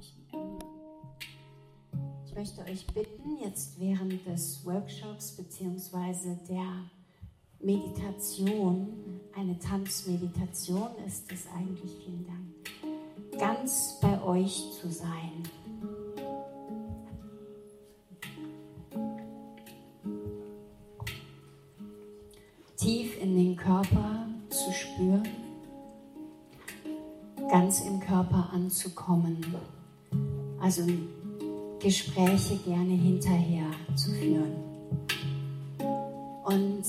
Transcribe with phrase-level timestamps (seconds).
[0.00, 0.58] Ich, ähm,
[2.26, 6.36] ich möchte euch bitten, jetzt während des Workshops bzw.
[6.48, 6.90] der
[7.60, 15.42] Meditation, eine Tanzmeditation ist es eigentlich, vielen Dank, ganz bei euch zu sein.
[22.76, 24.13] Tief in den Körper
[28.54, 29.44] anzukommen.
[30.60, 30.82] Also
[31.80, 34.54] Gespräche gerne hinterher zu führen.
[36.44, 36.84] Und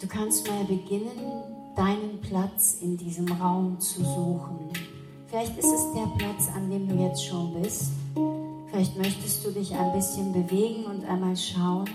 [0.00, 1.18] du kannst mal beginnen,
[1.74, 4.70] deinen Platz in diesem Raum zu suchen.
[5.28, 7.92] Vielleicht ist es der Platz, an dem du jetzt schon bist.
[8.70, 11.88] Vielleicht möchtest du dich ein bisschen bewegen und einmal schauen,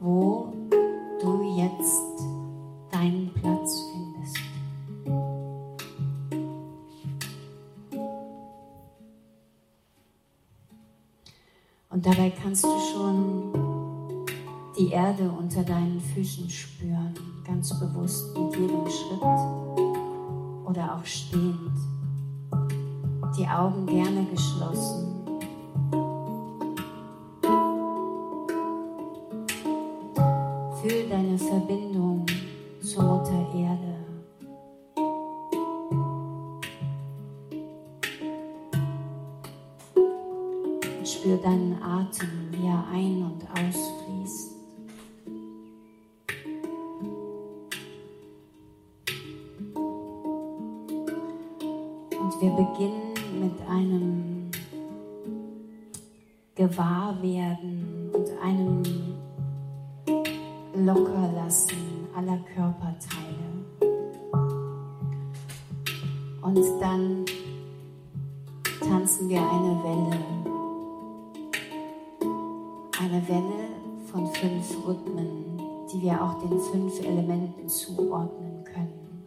[0.00, 0.29] wo
[11.90, 14.26] Und dabei kannst du schon
[14.78, 19.22] die Erde unter deinen Füßen spüren, ganz bewusst mit jedem Schritt
[20.64, 21.76] oder auch stehend.
[23.36, 25.19] Die Augen gerne geschlossen.
[74.40, 75.58] Fünf Rhythmen,
[75.92, 79.26] die wir auch den fünf Elementen zuordnen können.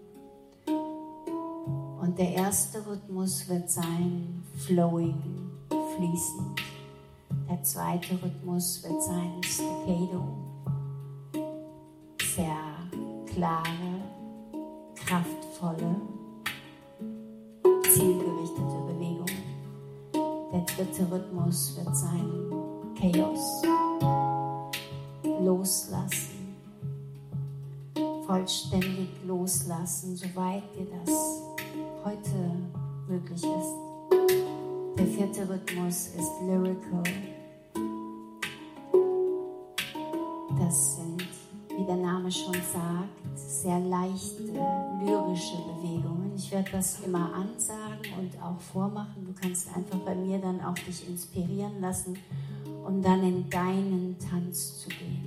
[2.02, 5.22] Und der erste Rhythmus wird sein flowing,
[5.70, 6.62] fließend.
[7.48, 10.24] Der zweite Rhythmus wird sein staccato,
[12.36, 12.58] sehr
[13.28, 14.02] klare,
[14.96, 15.96] kraftvolle,
[17.84, 19.44] zielgerichtete Bewegungen.
[20.52, 22.30] Der dritte Rhythmus wird sein
[23.00, 23.64] Chaos
[25.54, 26.56] loslassen,
[28.26, 31.44] vollständig loslassen, soweit dir das
[32.04, 32.52] heute
[33.08, 34.98] möglich ist.
[34.98, 37.04] Der vierte Rhythmus ist lyrical.
[40.58, 41.28] Das sind,
[41.78, 44.44] wie der Name schon sagt, sehr leichte,
[45.04, 46.34] lyrische Bewegungen.
[46.36, 49.26] Ich werde das immer ansagen und auch vormachen.
[49.28, 52.18] Du kannst einfach bei mir dann auch dich inspirieren lassen
[52.86, 55.23] um dann in deinen Tanz zu gehen.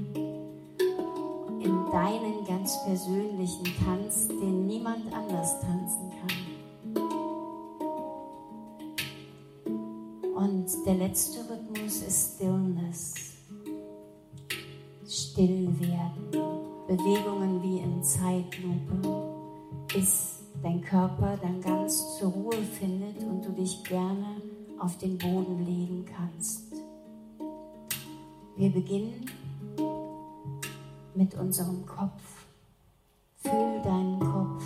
[1.97, 6.95] In deinen ganz persönlichen Tanz, den niemand anders tanzen kann.
[10.35, 13.15] Und der letzte Rhythmus ist Stillness.
[15.09, 16.29] Still werden.
[16.87, 19.47] Bewegungen wie in Zeitlupe,
[19.95, 24.43] bis dein Körper dann ganz zur Ruhe findet und du dich gerne
[24.79, 26.75] auf den Boden legen kannst.
[28.55, 29.25] Wir beginnen
[31.17, 32.47] mit unserem Kopf.
[33.37, 34.65] Fühl deinen Kopf.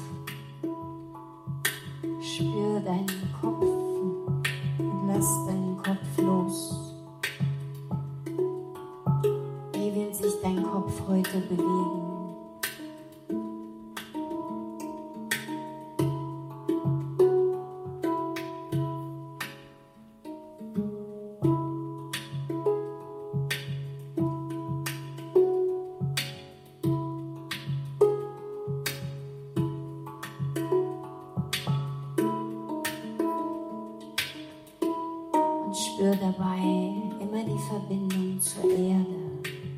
[2.21, 3.65] Spür deinen Kopf
[4.79, 6.95] und lass deinen Kopf los.
[9.73, 12.20] Wie will sich dein Kopf heute bewegen?
[35.71, 36.59] und spür dabei
[37.21, 39.70] immer die Verbindung zur Erde.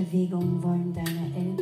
[0.00, 1.59] Bewegungen wollen deine Ellbogen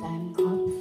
[0.00, 0.72] deinem Kopf.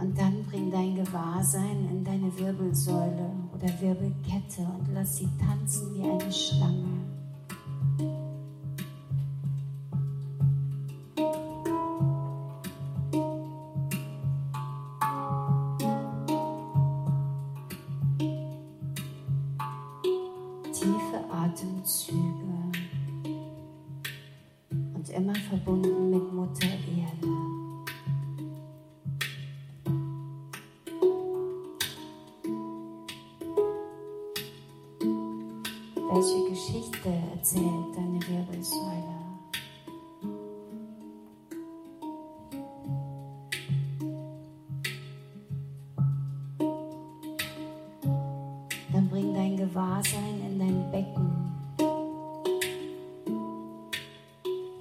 [0.00, 6.08] Und dann bring dein Gewahrsein in deine Wirbelsäule oder Wirbelkette und lass sie tanzen wie
[6.08, 6.97] eine Schlange.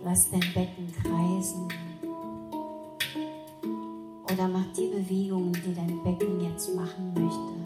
[0.10, 1.68] Lass dein Becken kreisen.
[4.24, 7.57] Oder mach die Bewegungen, die dein Becken jetzt machen möchte.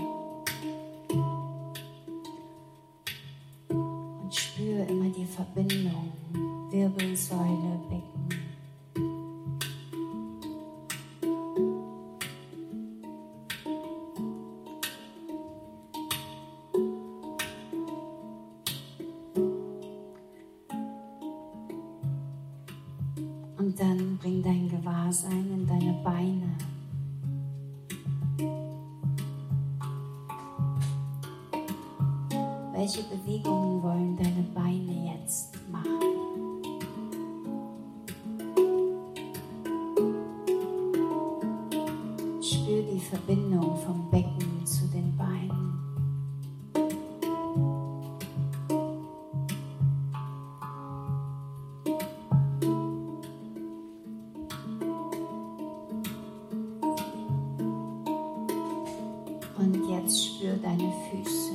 [60.03, 61.51] Jetzt spür deine Füße,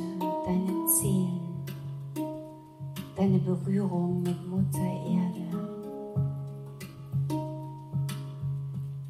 [0.47, 1.41] deine Zehen,
[3.17, 5.47] deine Berührung mit Mutter Erde.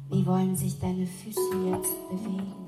[0.09, 2.66] Wie wollen sich deine Füße jetzt bewegen?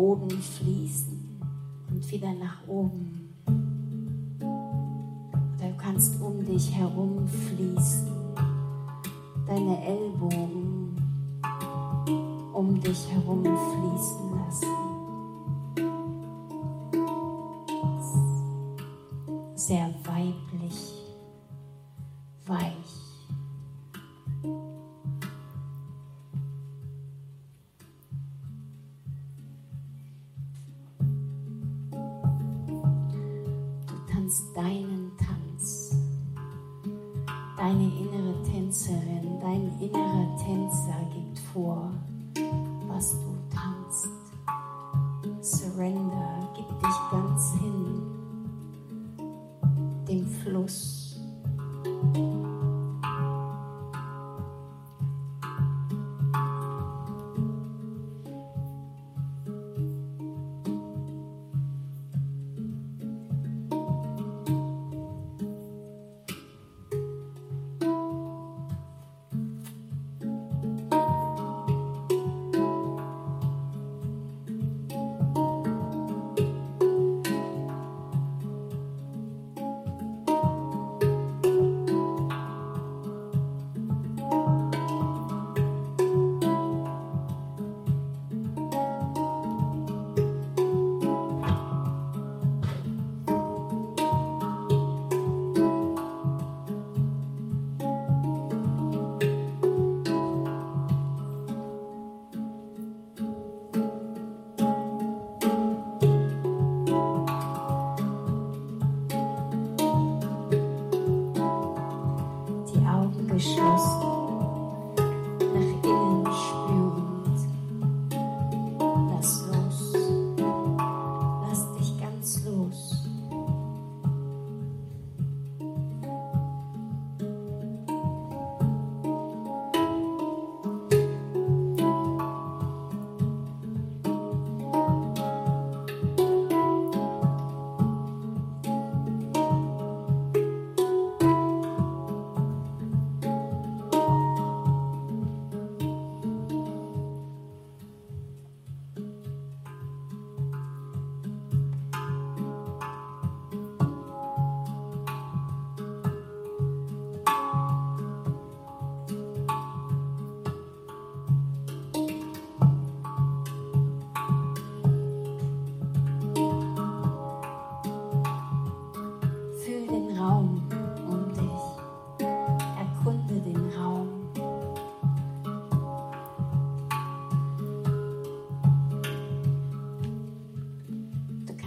[0.00, 1.42] Boden fließen
[1.90, 3.34] und wieder nach oben.
[5.58, 8.08] Oder du kannst um dich herum fließen.
[9.46, 10.96] Deine Ellbogen
[12.54, 13.44] um dich herum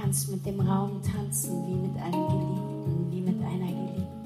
[0.04, 4.23] kannst mit dem Raum tanzen, wie mit einem Geliebten, wie mit einer Geliebten.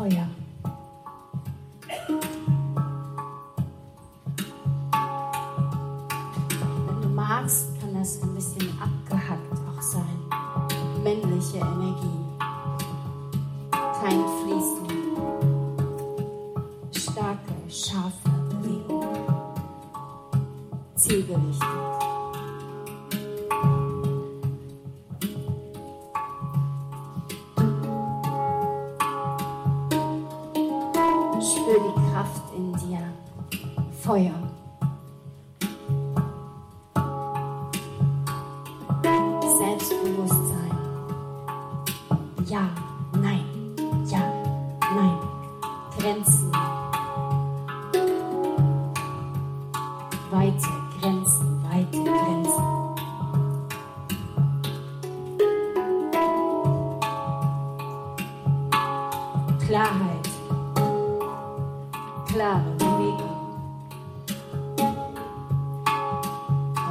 [0.00, 0.26] 哦呀。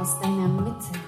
[0.00, 0.98] aus deiner Mitte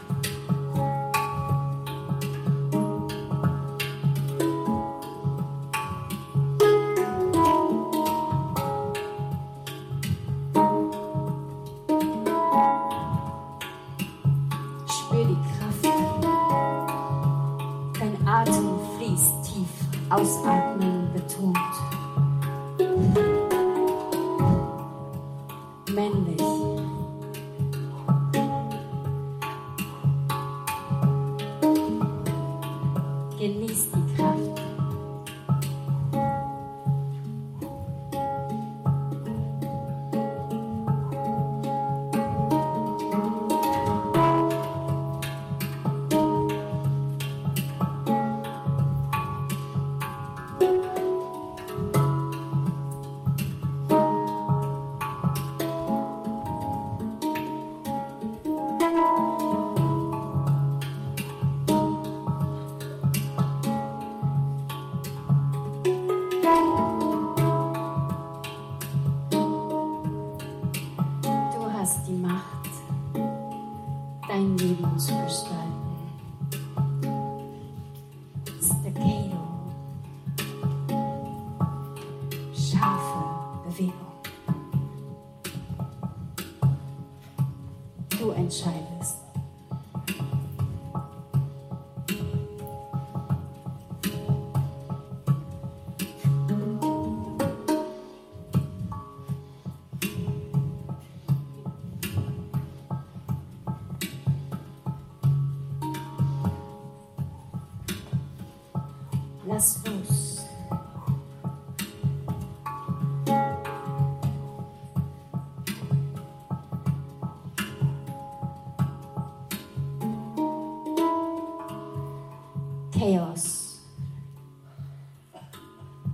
[122.93, 123.81] Chaos.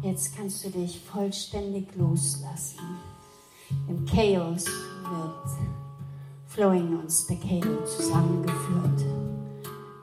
[0.03, 2.79] Jetzt kannst du dich vollständig loslassen.
[3.89, 5.49] Im Chaos wird
[6.47, 9.05] Flowing und Staccato zusammengeführt.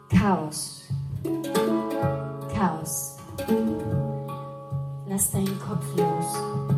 [0.09, 0.83] Chaos.
[2.53, 3.17] Chaos.
[5.07, 6.74] Lass deinen Kopf los.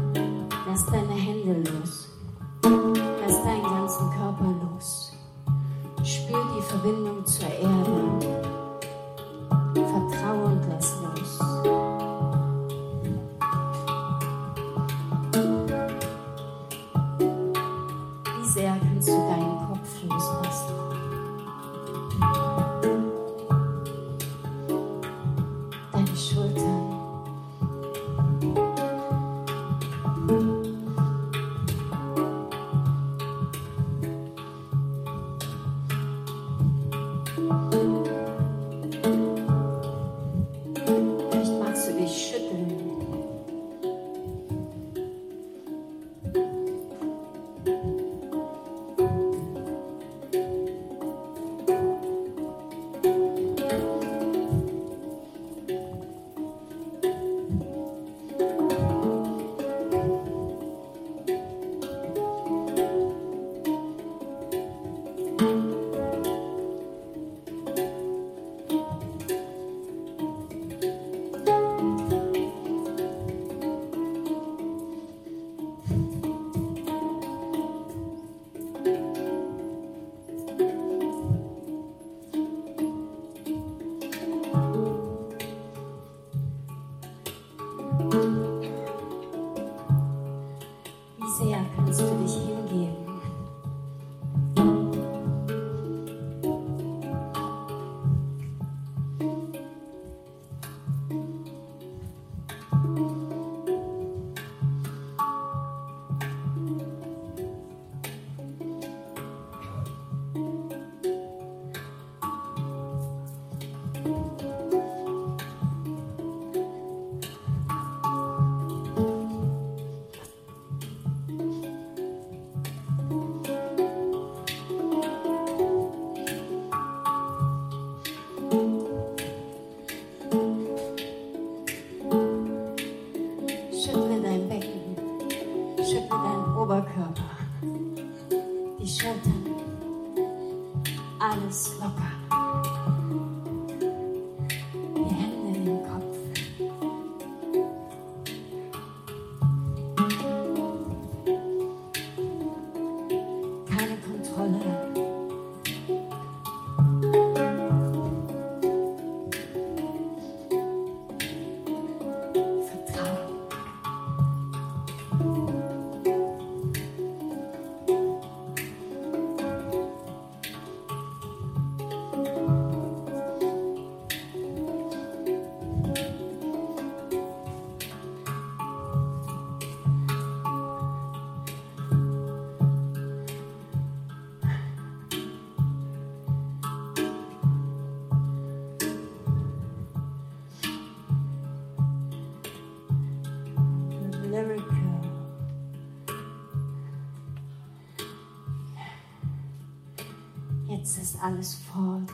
[201.28, 202.10] Alles fort,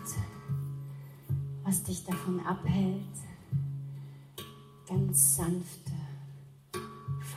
[1.64, 3.16] was dich davon abhält,
[4.88, 5.92] ganz sanfte,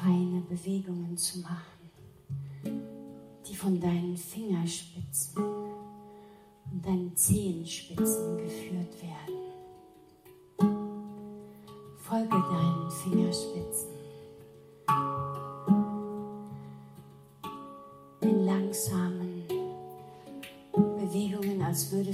[0.01, 1.91] feine Bewegungen zu machen,
[3.47, 5.37] die von deinen Fingerspitzen
[6.73, 9.37] und deinen Zehenspitzen geführt werden.
[11.99, 13.96] Folge deinen Fingerspitzen.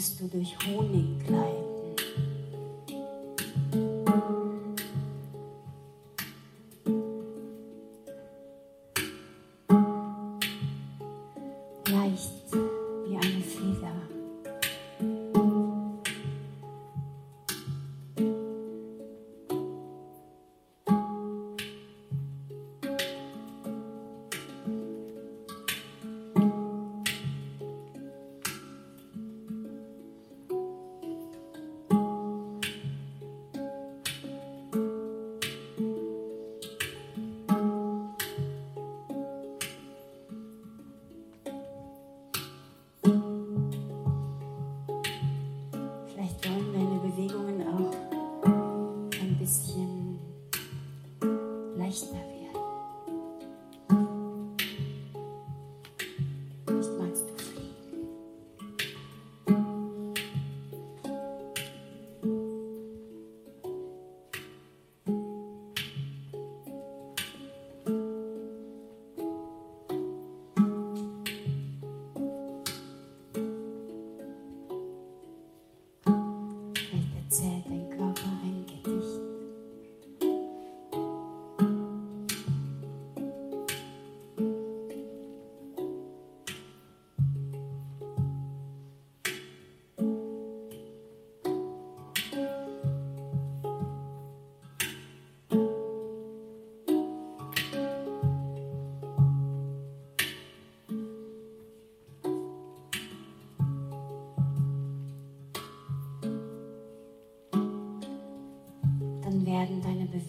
[0.03, 1.62] Würdest du durch Honig gleiten.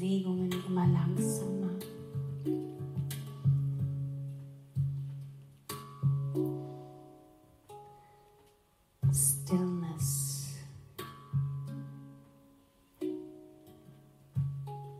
[0.03, 1.79] Bewegungen immer langsamer.
[9.13, 10.57] Stillness.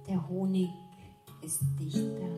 [0.07, 0.69] Der Honig
[1.41, 2.29] ist dichter.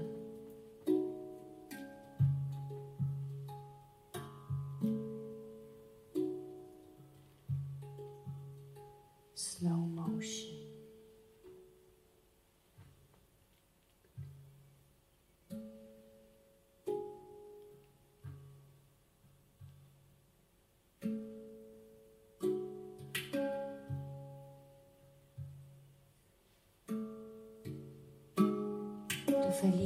[9.35, 10.54] Slow motion.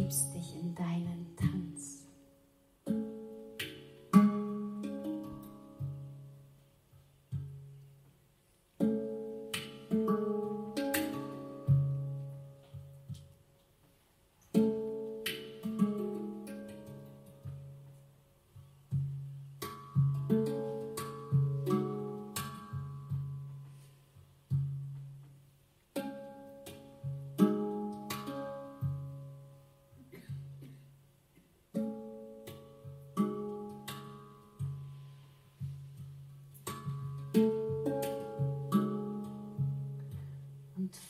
[0.10, 0.26] dreams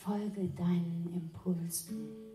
[0.10, 2.29] folge deinen Impulsen.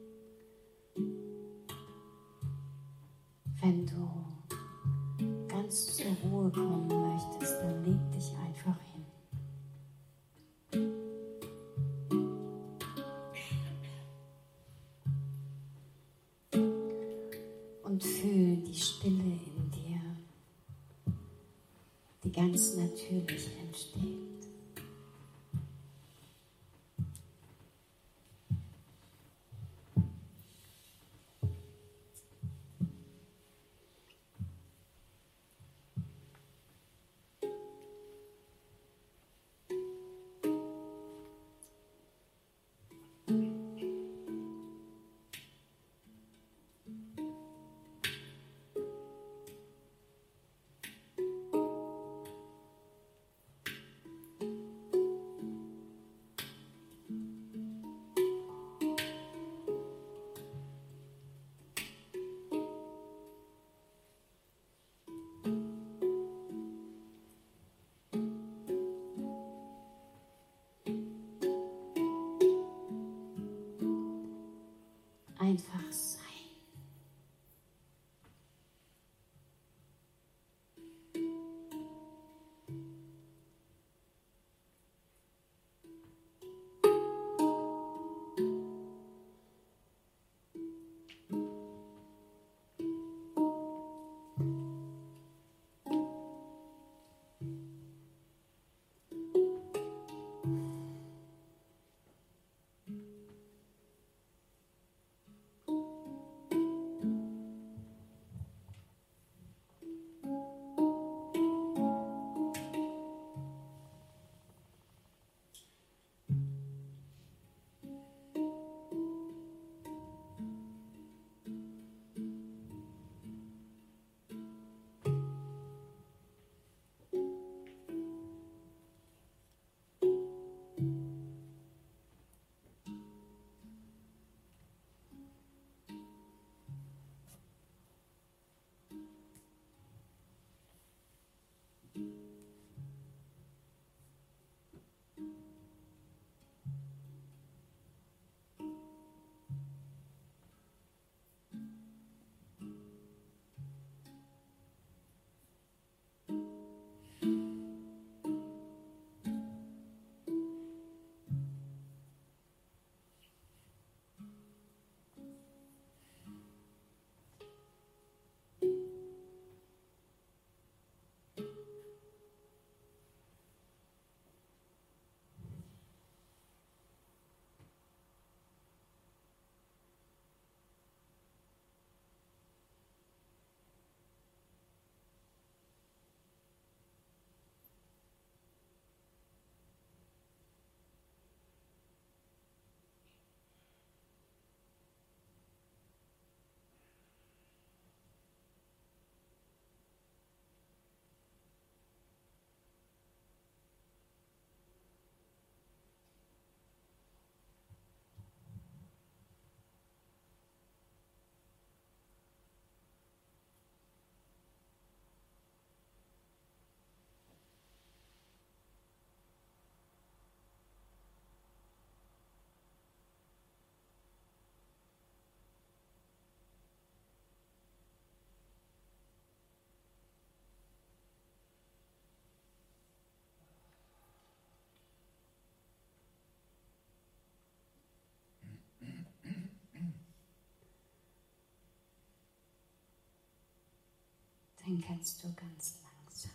[244.75, 246.31] Dann kannst du ganz langsam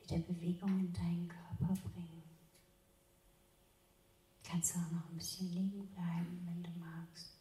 [0.00, 2.22] wieder Bewegung in deinen Körper bringen.
[4.42, 7.34] Kannst auch noch ein bisschen liegen bleiben, wenn du magst.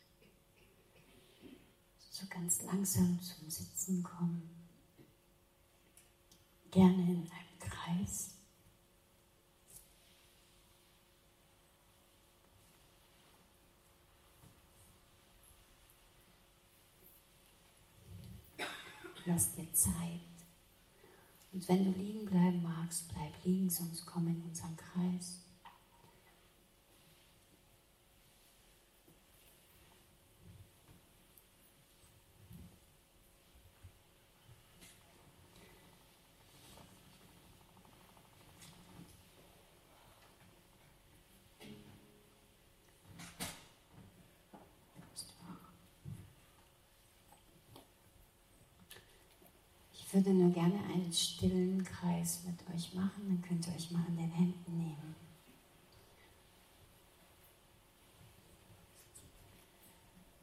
[2.12, 4.50] So ganz langsam zum Sitzen kommen.
[6.70, 8.37] Gerne in einem Kreis.
[19.28, 19.94] Lass dir Zeit.
[21.52, 25.42] Und wenn du liegen bleiben magst, bleib liegen, sonst komm in unseren Kreis.
[50.07, 54.04] Ich würde nur gerne einen stillen Kreis mit euch machen, dann könnt ihr euch mal
[54.08, 55.16] an den Händen nehmen.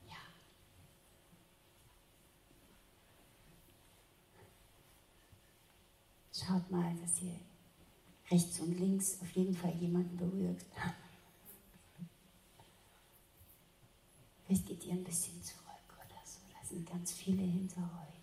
[0.06, 0.14] Ja.
[6.32, 7.34] Schaut mal, dass ihr
[8.30, 10.64] rechts und links auf jeden Fall jemanden berührt.
[14.46, 15.64] Vielleicht geht ihr ein bisschen zurück
[15.96, 16.38] oder so.
[16.52, 18.13] Da sind ganz viele hinter euch.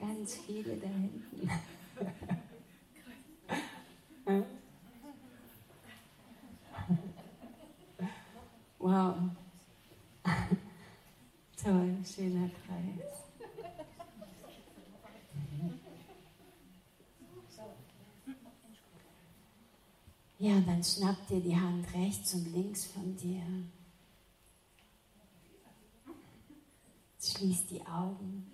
[0.00, 1.50] Ganz viele da hinten.
[8.78, 9.14] Wow.
[11.62, 13.24] Toll, schöner Kreis.
[20.38, 23.42] Ja, dann schnapp dir die Hand rechts und links von dir.
[27.24, 28.50] Schließ die Augen.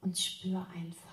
[0.00, 1.11] Und spür einfach.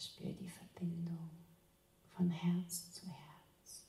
[0.00, 1.30] Spür die Verbindung
[2.16, 3.86] von Herz zu Herz.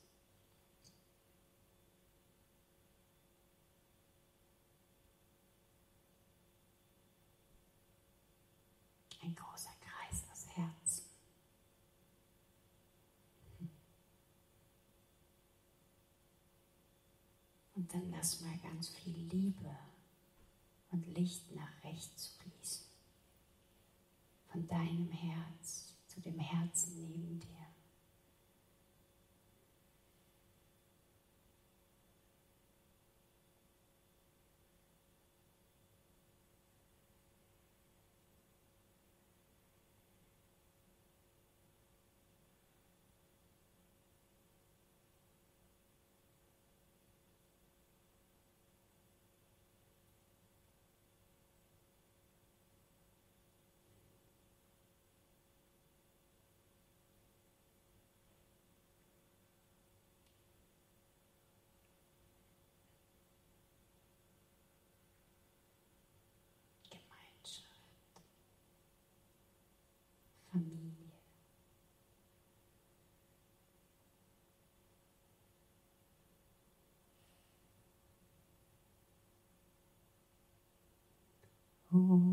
[9.22, 11.06] Ein großer Kreis aus Herzen.
[17.74, 19.78] Und dann lass mal ganz viel Liebe
[20.90, 22.86] und Licht nach rechts fließen.
[24.48, 27.61] Von deinem Herz zu dem Herzen neben dir.
[81.94, 82.31] Oh.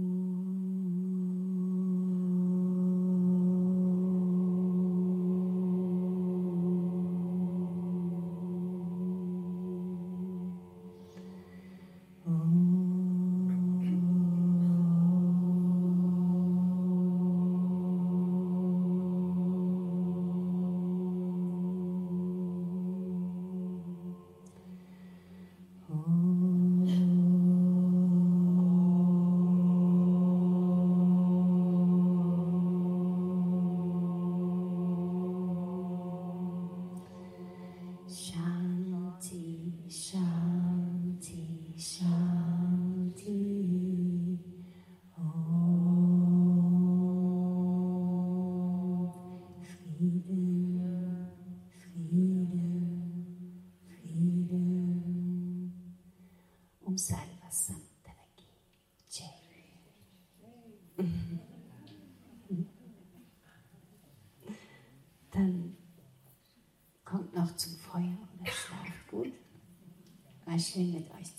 [70.69, 71.38] Schön mit euch.